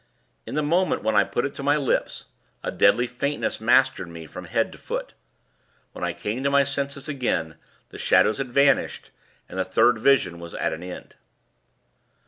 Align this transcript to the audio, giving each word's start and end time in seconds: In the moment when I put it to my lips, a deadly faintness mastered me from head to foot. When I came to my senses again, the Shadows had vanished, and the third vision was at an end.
In 0.47 0.55
the 0.55 0.63
moment 0.63 1.03
when 1.03 1.15
I 1.15 1.23
put 1.23 1.45
it 1.45 1.53
to 1.53 1.61
my 1.61 1.77
lips, 1.77 2.25
a 2.63 2.71
deadly 2.71 3.05
faintness 3.05 3.61
mastered 3.61 4.07
me 4.09 4.25
from 4.25 4.45
head 4.45 4.71
to 4.71 4.79
foot. 4.79 5.13
When 5.91 6.03
I 6.03 6.11
came 6.11 6.43
to 6.43 6.49
my 6.49 6.63
senses 6.63 7.07
again, 7.07 7.53
the 7.89 7.99
Shadows 7.99 8.39
had 8.39 8.49
vanished, 8.49 9.11
and 9.47 9.59
the 9.59 9.63
third 9.63 9.99
vision 9.99 10.39
was 10.39 10.55
at 10.55 10.73
an 10.73 10.81
end. 10.81 11.17